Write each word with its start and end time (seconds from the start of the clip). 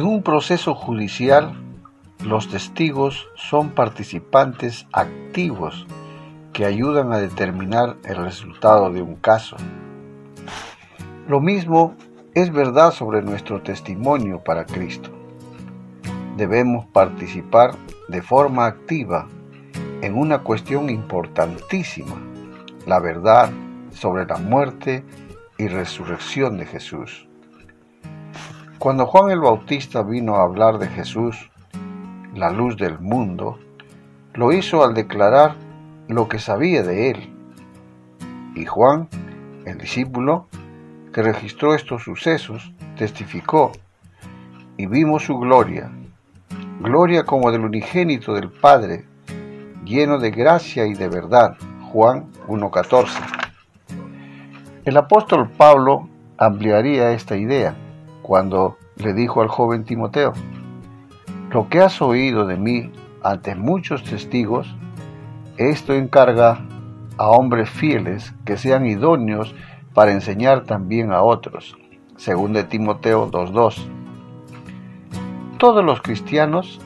un 0.00 0.22
proceso 0.22 0.74
judicial, 0.74 1.52
los 2.24 2.48
testigos 2.48 3.28
son 3.34 3.74
participantes 3.74 4.86
activos 4.90 5.86
que 6.54 6.64
ayudan 6.64 7.12
a 7.12 7.18
determinar 7.18 7.98
el 8.04 8.16
resultado 8.16 8.90
de 8.90 9.02
un 9.02 9.16
caso. 9.16 9.58
Lo 11.28 11.40
mismo 11.40 11.94
es 12.34 12.50
verdad 12.50 12.92
sobre 12.92 13.20
nuestro 13.20 13.60
testimonio 13.60 14.42
para 14.42 14.64
Cristo. 14.64 15.10
Debemos 16.38 16.86
participar 16.86 17.74
de 18.08 18.22
forma 18.22 18.64
activa 18.64 19.28
en 20.00 20.16
una 20.16 20.38
cuestión 20.38 20.88
importantísima, 20.88 22.16
la 22.86 22.98
verdad 22.98 23.50
sobre 23.90 24.24
la 24.24 24.38
muerte 24.38 25.04
y 25.58 25.68
resurrección 25.68 26.56
de 26.56 26.64
Jesús. 26.64 27.28
Cuando 28.82 29.06
Juan 29.06 29.30
el 29.30 29.38
Bautista 29.38 30.02
vino 30.02 30.34
a 30.34 30.42
hablar 30.42 30.78
de 30.78 30.88
Jesús, 30.88 31.52
la 32.34 32.50
luz 32.50 32.76
del 32.76 32.98
mundo, 32.98 33.60
lo 34.34 34.50
hizo 34.50 34.82
al 34.82 34.92
declarar 34.92 35.54
lo 36.08 36.26
que 36.26 36.40
sabía 36.40 36.82
de 36.82 37.10
él. 37.10 37.32
Y 38.56 38.66
Juan, 38.66 39.08
el 39.66 39.78
discípulo, 39.78 40.48
que 41.12 41.22
registró 41.22 41.76
estos 41.76 42.02
sucesos, 42.02 42.72
testificó, 42.96 43.70
y 44.76 44.86
vimos 44.86 45.26
su 45.26 45.38
gloria, 45.38 45.88
gloria 46.80 47.24
como 47.24 47.52
del 47.52 47.60
unigénito 47.60 48.34
del 48.34 48.50
Padre, 48.50 49.04
lleno 49.84 50.18
de 50.18 50.32
gracia 50.32 50.86
y 50.86 50.94
de 50.94 51.06
verdad. 51.06 51.56
Juan 51.92 52.32
1.14. 52.48 53.12
El 54.84 54.96
apóstol 54.96 55.48
Pablo 55.56 56.08
ampliaría 56.36 57.12
esta 57.12 57.36
idea 57.36 57.76
cuando 58.22 58.78
le 58.96 59.12
dijo 59.12 59.42
al 59.42 59.48
joven 59.48 59.84
Timoteo, 59.84 60.32
lo 61.50 61.68
que 61.68 61.80
has 61.80 62.00
oído 62.00 62.46
de 62.46 62.56
mí 62.56 62.90
ante 63.22 63.54
muchos 63.54 64.02
testigos, 64.04 64.74
esto 65.58 65.92
encarga 65.92 66.60
a 67.18 67.28
hombres 67.28 67.68
fieles 67.68 68.34
que 68.44 68.56
sean 68.56 68.86
idóneos 68.86 69.54
para 69.94 70.12
enseñar 70.12 70.64
también 70.64 71.12
a 71.12 71.22
otros. 71.22 71.76
Según 72.16 72.52
de 72.52 72.64
Timoteo 72.64 73.30
2.2. 73.30 73.86
Todos 75.58 75.84
los 75.84 76.00
cristianos 76.00 76.80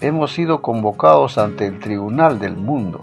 hemos 0.00 0.32
sido 0.32 0.62
convocados 0.62 1.38
ante 1.38 1.66
el 1.66 1.78
tribunal 1.78 2.38
del 2.38 2.56
mundo. 2.56 3.00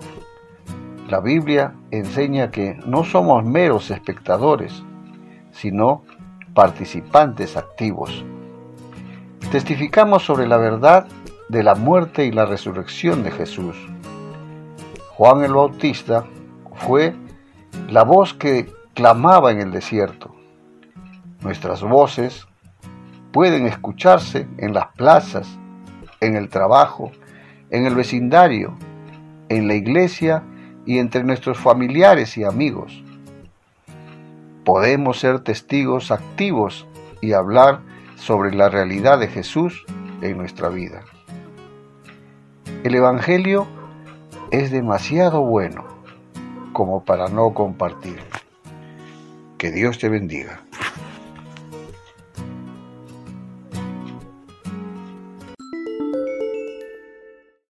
La 1.10 1.20
Biblia 1.20 1.76
enseña 1.92 2.50
que 2.50 2.80
no 2.86 3.04
somos 3.04 3.46
meros 3.46 3.92
espectadores, 3.92 4.84
sino 5.52 6.04
participantes 6.56 7.58
activos. 7.58 8.26
Testificamos 9.52 10.24
sobre 10.24 10.48
la 10.48 10.58
verdad 10.58 11.06
de 11.50 11.62
la 11.62 11.76
muerte 11.76 12.26
y 12.26 12.32
la 12.32 12.46
resurrección 12.46 13.22
de 13.22 13.30
Jesús. 13.30 13.76
Juan 15.10 15.44
el 15.44 15.54
Bautista 15.54 16.26
fue 16.74 17.14
la 17.90 18.04
voz 18.04 18.34
que 18.34 18.74
clamaba 18.96 19.52
en 19.52 19.62
el 19.62 19.72
desierto. 19.72 20.34
Nuestras 21.42 21.84
voces 21.84 22.48
pueden 23.32 23.68
escucharse 23.68 24.48
en 24.58 24.74
las 24.74 24.88
plazas, 24.96 25.60
en 26.22 26.36
el 26.36 26.50
trabajo, 26.50 27.12
en 27.70 27.86
el 27.86 27.96
vecindario, 27.96 28.78
en 29.50 29.68
la 29.68 29.76
iglesia 29.76 30.44
y 30.86 31.00
entre 31.00 31.24
nuestros 31.24 31.58
familiares 31.58 32.38
y 32.38 32.44
amigos. 32.44 33.05
Podemos 34.66 35.20
ser 35.20 35.42
testigos 35.42 36.10
activos 36.10 36.88
y 37.22 37.34
hablar 37.34 37.82
sobre 38.16 38.54
la 38.54 38.68
realidad 38.68 39.20
de 39.20 39.28
Jesús 39.28 39.86
en 40.22 40.38
nuestra 40.38 40.70
vida. 40.70 41.04
El 42.84 42.96
Evangelio 42.96 43.68
es 44.50 44.72
demasiado 44.72 45.42
bueno 45.42 45.86
como 46.74 47.06
para 47.06 47.28
no 47.28 47.54
compartirlo. 47.54 48.24
Que 49.60 49.72
Dios 49.72 50.00
te 50.00 50.10
bendiga. 50.10 50.62